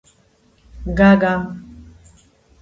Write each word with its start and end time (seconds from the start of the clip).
გაგა 0.99 1.33